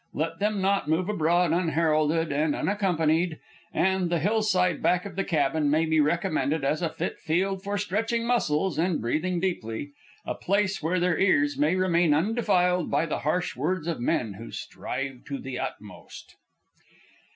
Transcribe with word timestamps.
Let 0.15 0.39
them 0.39 0.61
not 0.63 0.87
move 0.89 1.09
abroad 1.09 1.51
unheralded 1.51 2.31
and 2.31 2.55
unaccompanied; 2.55 3.37
and 3.71 4.09
the 4.09 4.17
hillside 4.17 4.81
back 4.81 5.05
of 5.05 5.15
the 5.15 5.23
cabin 5.23 5.69
may 5.69 5.85
be 5.85 5.99
recommended 5.99 6.63
as 6.63 6.81
a 6.81 6.89
fit 6.89 7.19
field 7.19 7.61
for 7.61 7.77
stretching 7.77 8.25
muscles 8.25 8.79
and 8.79 8.99
breathing 8.99 9.39
deeply, 9.39 9.91
a 10.25 10.33
place 10.33 10.81
where 10.81 10.99
their 10.99 11.19
ears 11.19 11.55
may 11.55 11.75
remain 11.75 12.15
undefiled 12.15 12.89
by 12.89 13.05
the 13.05 13.19
harsh 13.19 13.55
words 13.55 13.85
of 13.85 13.99
men 13.99 14.33
who 14.33 14.49
strive 14.49 15.23
to 15.25 15.37
the 15.37 15.59
utmost. 15.59 16.35